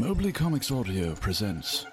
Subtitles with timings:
[0.00, 1.84] Mobley Comics Audio presents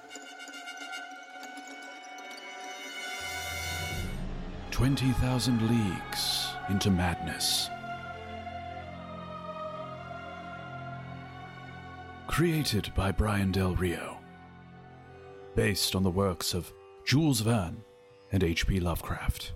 [4.70, 7.68] Twenty Thousand Leagues into Madness.
[12.28, 14.20] Created by Brian Del Rio.
[15.56, 16.72] Based on the works of
[17.06, 17.84] Jules Verne
[18.32, 18.82] and H.P.
[18.82, 19.54] Lovecraft.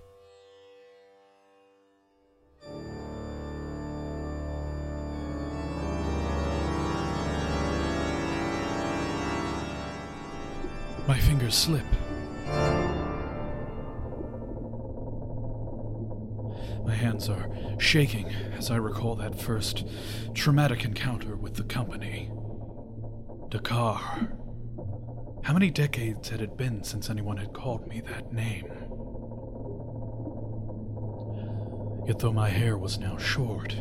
[11.09, 11.83] My fingers slip.
[16.85, 17.49] My hands are
[17.79, 19.87] shaking as I recall that first
[20.35, 22.29] traumatic encounter with the company.
[23.49, 24.37] Dakkar.
[25.43, 28.67] How many decades had it been since anyone had called me that name?
[32.05, 33.73] Yet though my hair was now short,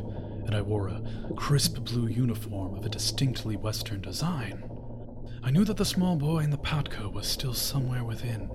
[0.47, 1.03] and I wore a
[1.37, 4.65] crisp blue uniform of a distinctly Western design,
[5.43, 8.51] I knew that the small boy in the patka was still somewhere within.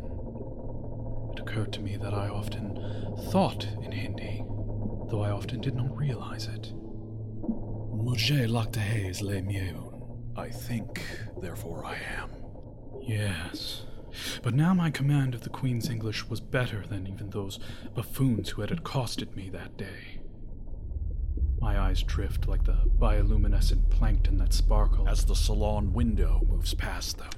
[1.34, 2.76] It occurred to me that I often
[3.32, 4.44] thought in Hindi,
[5.10, 6.74] though I often did not realize it.
[7.44, 9.92] Mujhe lagta hai isliye mieux.
[10.36, 11.06] I think,
[11.42, 12.30] therefore I am.
[13.02, 13.84] Yes.
[14.42, 17.60] But now my command of the Queen's English was better than even those
[17.96, 20.20] buffoons who had accosted me that day.
[21.64, 27.20] My eyes drift like the bioluminescent plankton that sparkle as the salon window moves past
[27.20, 27.30] them.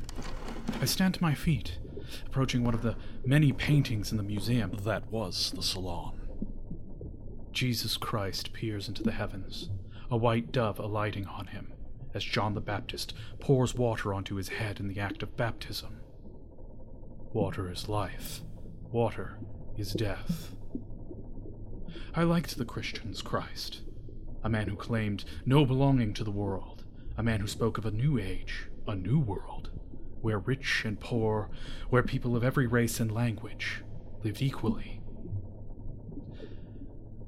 [0.81, 1.77] I stand to my feet,
[2.25, 6.19] approaching one of the many paintings in the museum that was the salon.
[7.51, 9.69] Jesus Christ peers into the heavens,
[10.09, 11.71] a white dove alighting on him,
[12.15, 15.99] as John the Baptist pours water onto his head in the act of baptism.
[17.31, 18.41] Water is life,
[18.91, 19.37] water
[19.77, 20.55] is death.
[22.15, 23.81] I liked the Christian's Christ
[24.45, 26.85] a man who claimed no belonging to the world,
[27.17, 29.71] a man who spoke of a new age, a new world,
[30.21, 31.49] where rich and poor,
[31.89, 33.81] where people of every race and language
[34.23, 35.01] lived equally.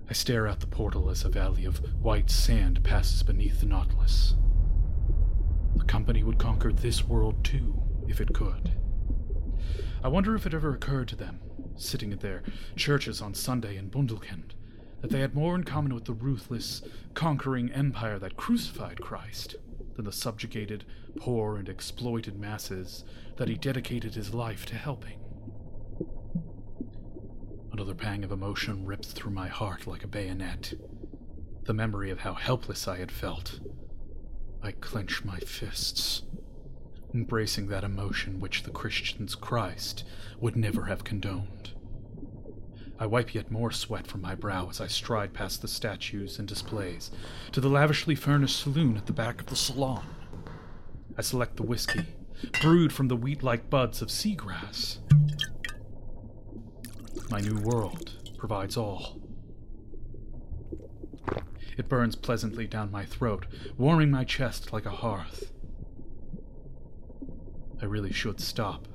[0.07, 4.35] I stare out the portal as a valley of white sand passes beneath the Nautilus.
[5.75, 8.73] The company would conquer this world too, if it could.
[10.03, 11.39] I wonder if it ever occurred to them,
[11.77, 12.43] sitting at their
[12.75, 14.51] churches on Sunday in Bundelkund,
[15.01, 16.81] that they had more in common with the ruthless,
[17.13, 19.55] conquering empire that crucified Christ
[19.95, 20.85] than the subjugated,
[21.17, 23.03] poor, and exploited masses
[23.37, 25.19] that he dedicated his life to helping.
[27.71, 30.73] Another pang of emotion rips through my heart like a bayonet.
[31.65, 33.59] The memory of how helpless I had felt.
[34.63, 36.23] I clench my fists,
[37.13, 40.03] embracing that emotion which the Christian's Christ
[40.39, 41.73] would never have condoned.
[42.99, 46.47] I wipe yet more sweat from my brow as I stride past the statues and
[46.47, 47.11] displays
[47.51, 50.03] to the lavishly furnished saloon at the back of the salon.
[51.17, 52.05] I select the whiskey,
[52.61, 54.97] brewed from the wheat like buds of seagrass.
[57.29, 59.19] My new world provides all.
[61.77, 63.45] It burns pleasantly down my throat,
[63.77, 65.51] warming my chest like a hearth.
[67.79, 68.87] I really should stop.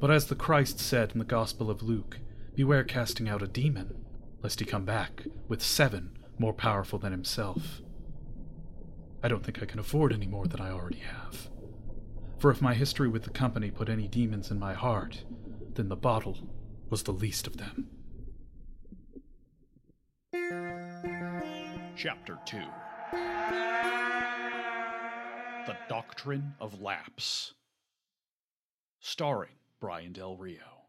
[0.00, 2.18] But as the Christ said in the Gospel of Luke,
[2.54, 4.04] beware casting out a demon,
[4.42, 7.80] lest he come back with seven more powerful than himself.
[9.22, 11.48] I don't think I can afford any more than I already have.
[12.38, 15.24] For if my history with the company put any demons in my heart,
[15.74, 16.36] then the bottle
[16.90, 17.88] was the least of them.
[21.96, 22.58] Chapter 2
[25.66, 27.54] The Doctrine of Lapse.
[29.00, 29.52] Starring
[29.84, 30.86] Brian Del Rio.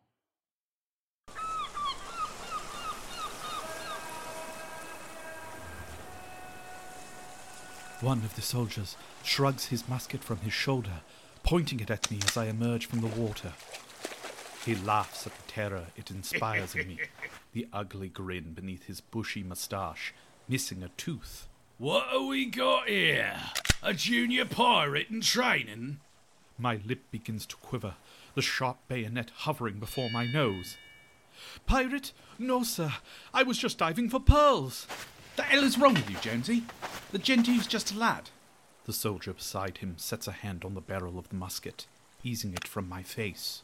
[8.00, 11.02] One of the soldiers shrugs his musket from his shoulder,
[11.44, 13.52] pointing it at me as I emerge from the water.
[14.64, 17.00] He laughs at the terror it inspires in me,
[17.52, 20.14] the ugly grin beneath his bushy moustache,
[20.48, 21.50] missing a tooth.
[21.78, 23.42] What have we got here?
[23.84, 26.00] A junior pirate in training?
[26.58, 27.96] My lip begins to quiver,
[28.36, 30.78] the sharp bayonet hovering before my nose.
[31.66, 32.12] Pirate?
[32.38, 32.94] No, sir.
[33.34, 34.88] I was just diving for pearls.
[35.36, 36.64] The hell is wrong with you, Jonesy?
[37.12, 38.30] The gentoo's just a lad.
[38.86, 41.88] The soldier beside him sets a hand on the barrel of the musket,
[42.24, 43.64] easing it from my face.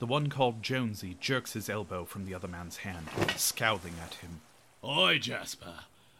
[0.00, 4.40] The one called Jonesy jerks his elbow from the other man's hand, scowling at him.
[4.82, 5.74] Oi, Jasper.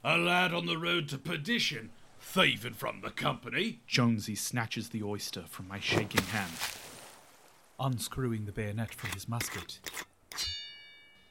[0.04, 1.90] A lad on the road to perdition,
[2.20, 3.80] thieving from the company.
[3.86, 6.52] Jonesy snatches the oyster from my shaking hand,
[7.78, 9.78] unscrewing the bayonet from his musket.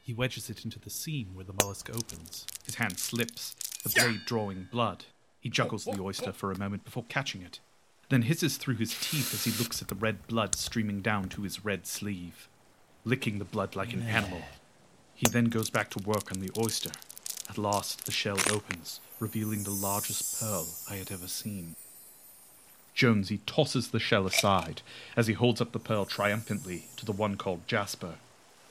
[0.02, 2.46] He wedges it into the seam where the mollusk opens.
[2.66, 5.06] His hand slips, the blade drawing blood.
[5.40, 7.60] He juggles the oyster for a moment before catching it,
[8.10, 11.44] then hisses through his teeth as he looks at the red blood streaming down to
[11.44, 12.48] his red sleeve,
[13.06, 14.42] licking the blood like an animal.
[15.16, 16.92] He then goes back to work on the oyster.
[17.50, 21.76] At last, the shell opens, revealing the largest pearl I had ever seen.
[22.94, 24.82] Jonesy tosses the shell aside
[25.16, 28.16] as he holds up the pearl triumphantly to the one called Jasper.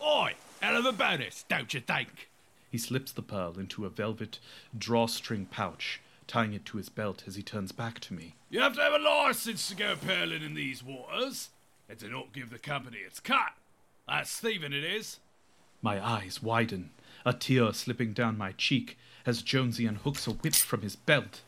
[0.04, 2.28] Oi, hell of a bonus, don't you think?
[2.70, 4.38] He slips the pearl into a velvet
[4.76, 8.34] drawstring pouch, tying it to his belt as he turns back to me.
[8.48, 11.50] You have to have a license to go pearling in these waters,
[11.88, 13.52] and to not give the company its cut.
[14.08, 15.18] That's thieving it is.
[15.82, 16.90] My eyes widen,
[17.26, 18.96] a tear slipping down my cheek
[19.26, 21.42] as Jonesy unhooks a whip from his belt.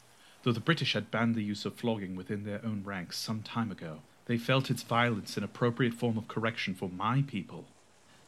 [0.44, 3.72] Though the British had banned the use of flogging within their own ranks some time
[3.72, 7.64] ago, they felt its violence an appropriate form of correction for my people.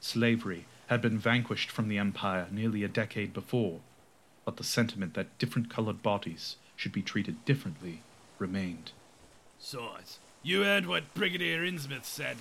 [0.01, 3.81] Slavery had been vanquished from the Empire nearly a decade before,
[4.47, 8.01] but the sentiment that different colored bodies should be treated differently
[8.39, 8.93] remained.
[9.59, 12.39] Sirs, you heard what Brigadier Innsmouth said.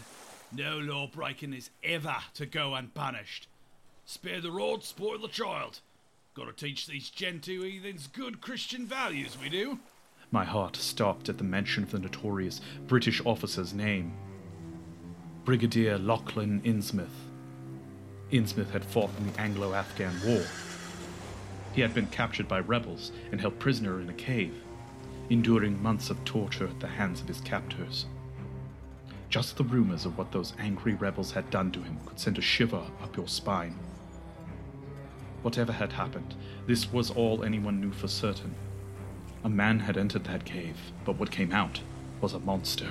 [0.54, 3.48] No law breaking is ever to go unpunished.
[4.06, 5.82] Spare the rod, spoil the child.
[6.36, 9.80] Gotta teach these Gentoo heathens good Christian values, we do.
[10.32, 14.12] My heart stopped at the mention of the notorious British officer's name
[15.46, 17.08] Brigadier Lachlan Innsmouth.
[18.34, 20.44] Innsmouth had fought in the Anglo Afghan War.
[21.72, 24.62] He had been captured by rebels and held prisoner in a cave,
[25.30, 28.08] enduring months of torture at the hands of his captors.
[29.30, 32.42] Just the rumors of what those angry rebels had done to him could send a
[32.42, 33.80] shiver up your spine.
[35.46, 36.34] Whatever had happened,
[36.66, 38.56] this was all anyone knew for certain.
[39.44, 40.76] A man had entered that cave,
[41.06, 41.82] but what came out
[42.20, 42.90] was a monster.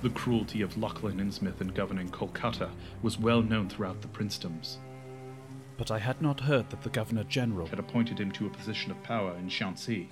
[0.00, 2.70] The cruelty of Lachlan Innsmouth in governing Kolkata
[3.02, 4.76] was well known throughout the princedoms.
[5.76, 8.90] But I had not heard that the Governor General Had appointed him to a position
[8.90, 10.06] of power in Jhansi.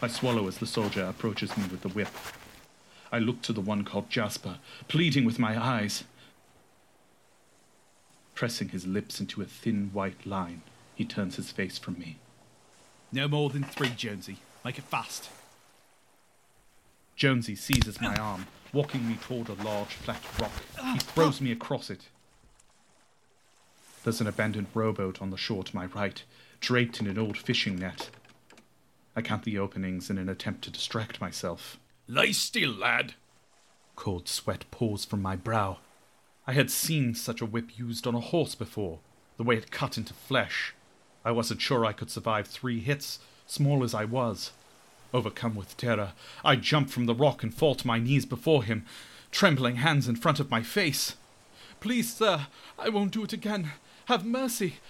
[0.00, 2.10] I swallow as the soldier approaches me with the whip.
[3.10, 6.04] I look to the one called Jasper, pleading with my eyes.
[8.40, 10.62] Pressing his lips into a thin white line,
[10.94, 12.16] he turns his face from me.
[13.12, 14.38] No more than three, Jonesy.
[14.64, 15.28] Make it fast.
[17.16, 20.52] Jonesy seizes my arm, walking me toward a large flat rock.
[20.94, 22.08] He throws me across it.
[24.04, 26.24] There's an abandoned rowboat on the shore to my right,
[26.60, 28.08] draped in an old fishing net.
[29.14, 31.78] I count the openings in an attempt to distract myself.
[32.08, 33.12] Lie still, lad.
[33.96, 35.80] Cold sweat pours from my brow.
[36.50, 38.98] I had seen such a whip used on a horse before,
[39.36, 40.74] the way it cut into flesh.
[41.24, 44.50] I wasn't sure I could survive three hits, small as I was.
[45.14, 46.12] Overcome with terror,
[46.44, 48.84] I jump from the rock and fall to my knees before him,
[49.30, 51.14] trembling hands in front of my face.
[51.78, 53.70] Please, sir, I won't do it again.
[54.06, 54.80] Have mercy.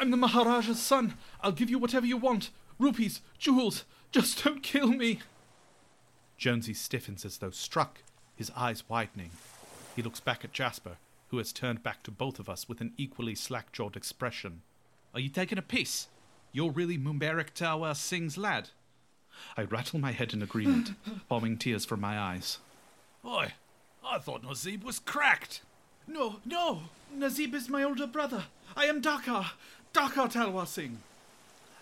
[0.00, 1.14] I'm the Maharaja's son.
[1.42, 3.84] I'll give you whatever you want rupees, jewels.
[4.10, 5.20] Just don't kill me.
[6.38, 8.02] Jonesy stiffens as though struck,
[8.34, 9.30] his eyes widening.
[9.94, 10.96] He looks back at Jasper,
[11.34, 14.62] who has turned back to both of us with an equally slack jawed expression.
[15.12, 16.06] Are you taking a piss?
[16.52, 18.68] You're really Mumbarak Tawa Singh's lad.
[19.56, 20.92] I rattle my head in agreement,
[21.28, 22.58] bombing tears from my eyes.
[23.24, 23.54] Oi,
[24.06, 25.62] I thought Nazib was cracked.
[26.06, 26.82] No, no.
[27.12, 28.44] Nazib is my older brother.
[28.76, 29.46] I am Dakkar.
[29.92, 30.98] Dakkar Talwar Singh.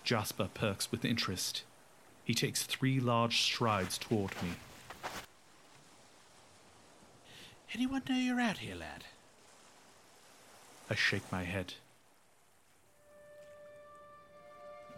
[0.03, 1.63] Jasper perks with interest.
[2.25, 4.53] He takes three large strides toward me.
[7.75, 9.05] Anyone know you're out here, lad?
[10.93, 11.73] I shake my head.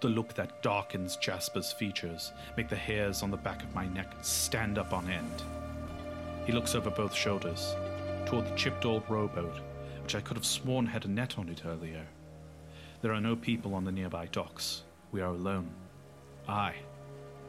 [0.01, 4.13] The look that darkens Jasper's features make the hairs on the back of my neck
[4.21, 5.45] stand up on end.
[6.47, 7.77] He looks over both shoulders,
[8.27, 9.61] toward the chipped old rowboat,
[10.03, 12.05] which I could have sworn had a net on it earlier.
[13.01, 14.83] There are no people on the nearby docks.
[15.13, 15.71] We are alone.
[16.49, 16.75] I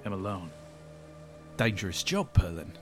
[0.06, 0.52] am alone.
[1.58, 2.75] Dangerous job, Perlin.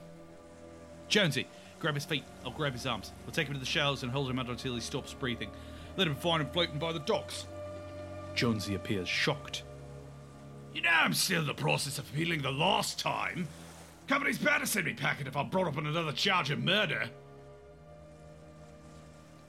[1.08, 1.48] Jonesy,
[1.84, 2.24] grab his feet.
[2.46, 3.12] I'll grab his arms.
[3.26, 5.50] We'll take him to the shallows and hold him out until he stops breathing.
[5.98, 7.46] Let him find him floating by the docks.
[8.36, 9.64] Jonesy appears shocked.
[10.74, 13.50] You know I'm still in the process of healing the last time.
[14.08, 17.10] Company's bound to send me packing if I'm brought up on another charge of murder.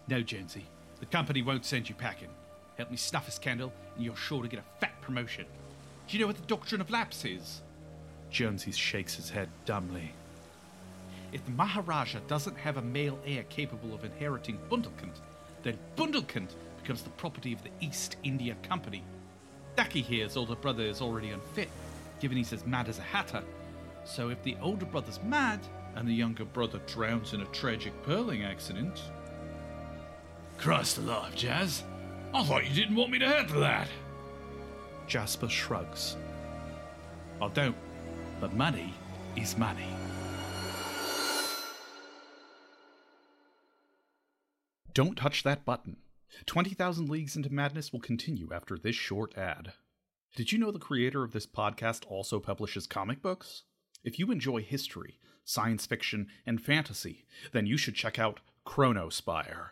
[0.09, 0.67] No, Jonesy.
[0.99, 2.31] The company won't send you packing.
[2.77, 5.47] Help me snuff his candle, and you're sure to get a fat promotion.
[6.09, 7.63] Do you know what the doctrine of lapse is?
[8.29, 10.13] Jonesy shakes his head dumbly.
[11.35, 15.21] If the Maharaja doesn't have a male heir capable of inheriting Bundelkund,
[15.65, 19.03] then Bundelkund becomes the property of the East India Company.
[19.75, 21.69] Daki here's older brother is already unfit,
[22.21, 23.43] given he's as mad as a hatter.
[24.05, 25.61] So if the older brother's mad,
[25.97, 29.01] And the younger brother drowns in a tragic pearling accident.
[30.59, 31.85] Christ alive, Jazz.
[32.33, 33.89] I thought you didn't want me to handle that.
[35.07, 36.17] Jasper shrugs.
[37.41, 37.77] I don't.
[38.41, 38.93] But money
[39.37, 39.87] is money.
[44.95, 45.97] Don't touch that button.
[46.47, 49.73] 20,000 Leagues into Madness will continue after this short ad.
[50.37, 53.65] Did you know the creator of this podcast also publishes comic books?
[54.05, 59.71] If you enjoy history, science fiction, and fantasy, then you should check out Chronospire.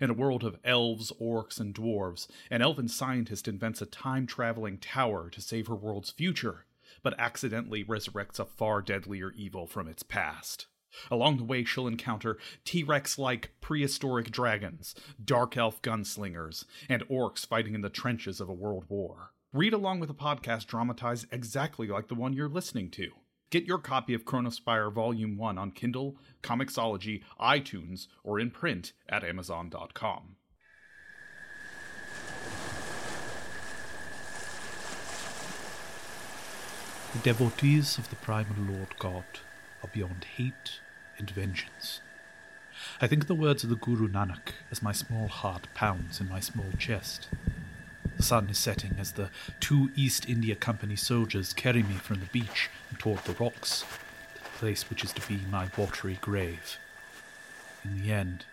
[0.00, 4.78] In a world of elves, orcs, and dwarves, an elven scientist invents a time traveling
[4.78, 6.66] tower to save her world's future,
[7.04, 10.66] but accidentally resurrects a far deadlier evil from its past.
[11.10, 17.46] Along the way, she'll encounter T Rex like prehistoric dragons, dark elf gunslingers, and orcs
[17.46, 19.32] fighting in the trenches of a world war.
[19.52, 23.10] Read along with a podcast dramatized exactly like the one you're listening to.
[23.50, 29.24] Get your copy of Chronospire Volume 1 on Kindle, Comixology, iTunes, or in print at
[29.24, 30.36] Amazon.com.
[37.14, 39.24] The devotees of the primal Lord God
[39.82, 40.80] are beyond hate
[41.18, 42.00] and vengeance.
[43.00, 46.40] I think the words of the Guru Nanak as my small heart pounds in my
[46.40, 47.28] small chest.
[48.16, 49.30] The sun is setting as the
[49.60, 53.84] two East India Company soldiers carry me from the beach and toward the rocks,
[54.34, 56.78] the place which is to be my watery grave.
[57.84, 58.44] In the end,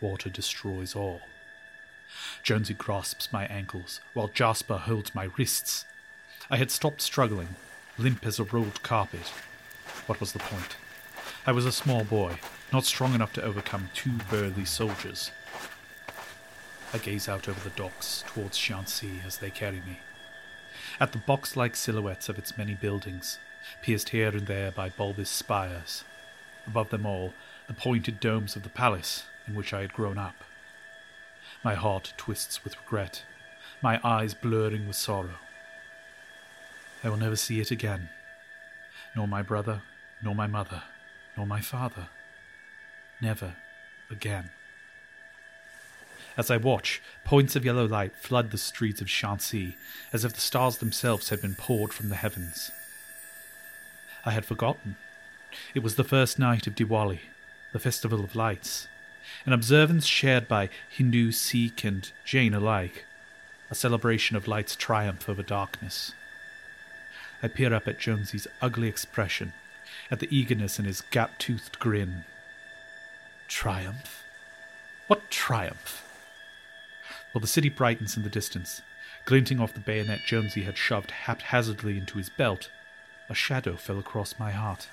[0.00, 1.22] water destroys all.
[2.42, 5.84] Jonesy grasps my ankles, while Jasper holds my wrists.
[6.50, 7.56] I had stopped struggling,
[7.98, 9.32] limp as a rolled carpet.
[10.08, 10.76] What was the point?
[11.46, 12.38] I was a small boy,
[12.72, 15.32] not strong enough to overcome two burly soldiers.
[16.94, 20.00] I gaze out over the docks towards Jhansi as they carry me.
[20.98, 23.38] At the box like silhouettes of its many buildings,
[23.82, 26.04] pierced here and there by bulbous spires.
[26.66, 27.34] Above them all,
[27.66, 30.42] the pointed domes of the palace in which I had grown up.
[31.62, 33.24] My heart twists with regret,
[33.82, 35.36] my eyes blurring with sorrow.
[37.04, 38.08] I will never see it again,
[39.14, 39.82] nor my brother,
[40.22, 40.82] nor my mother,
[41.36, 42.08] nor my father.
[43.20, 43.56] Never
[44.10, 44.50] again.
[46.36, 49.74] As I watch, points of yellow light flood the streets of Jhansi,
[50.12, 52.70] as if the stars themselves had been poured from the heavens.
[54.24, 54.96] I had forgotten.
[55.74, 57.20] It was the first night of Diwali,
[57.72, 58.86] the festival of lights,
[59.46, 63.04] an observance shared by Hindu, Sikh, and Jain alike,
[63.70, 66.12] a celebration of light's triumph over darkness.
[67.42, 69.52] I peer up at Jonesy's ugly expression,
[70.10, 72.24] at the eagerness in his gap toothed grin.
[73.48, 74.24] Triumph?
[75.06, 76.04] What triumph?
[77.32, 78.82] while the city brightens in the distance.
[79.24, 82.70] Glinting off the bayonet Jonesy had shoved haphazardly into his belt,
[83.28, 84.88] a shadow fell across my heart.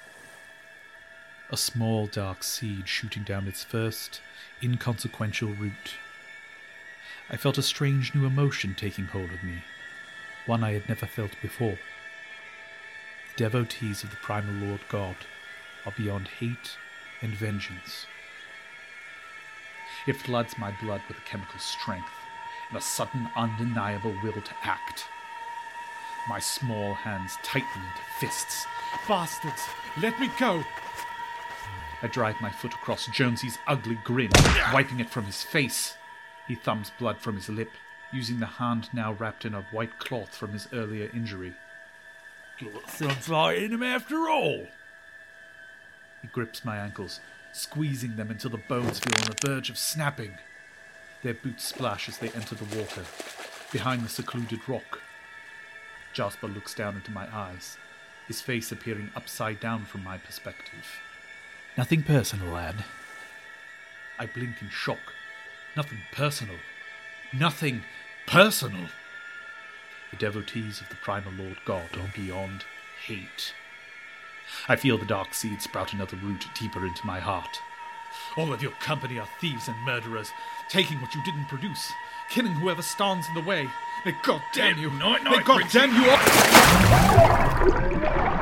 [1.50, 4.22] A small dark seed shooting down its first,
[4.62, 5.96] inconsequential root.
[7.30, 9.64] I felt a strange new emotion taking hold of me,
[10.46, 11.78] one I had never felt before.
[13.38, 15.18] Devotees of the primal Lord God
[15.86, 16.78] are beyond hate
[17.22, 18.06] and vengeance.
[20.08, 22.08] It floods my blood with a chemical strength
[22.70, 25.04] and a sudden, undeniable will to act.
[26.30, 28.66] My small hands tighten into fists.
[29.06, 29.64] Bastards!
[30.02, 30.64] Let me go!
[32.02, 34.32] I drive my foot across Jonesy's ugly grin,
[34.74, 35.98] wiping it from his face.
[36.48, 37.72] He thumbs blood from his lip,
[38.14, 41.54] using the hand now wrapped in a white cloth from his earlier injury.
[42.62, 44.68] Got some fight in him after all.
[46.22, 47.20] He grips my ankles,
[47.52, 50.38] squeezing them until the bones feel on the verge of snapping.
[51.22, 53.04] Their boots splash as they enter the water,
[53.72, 55.02] behind the secluded rock.
[56.14, 57.78] Jasper looks down into my eyes,
[58.28, 61.00] his face appearing upside down from my perspective.
[61.78, 62.86] Nothing personal, lad.
[64.18, 65.14] I blink in shock.
[65.76, 66.56] Nothing personal.
[67.34, 67.84] Nothing
[68.28, 68.88] personal.
[70.16, 72.64] The devotees of the primal Lord God are beyond
[73.06, 73.54] hate.
[74.70, 77.60] I feel the dark seed sprout another root deeper into my heart.
[78.38, 80.32] All of your company are thieves and murderers,
[80.70, 81.92] taking what you didn't produce,
[82.30, 83.68] killing whoever stands in the way.
[84.06, 84.90] May God damn you!
[84.92, 86.10] Night, May night, God damn you
[88.30, 88.35] all!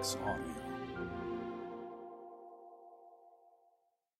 [0.00, 0.69] Comics Audio.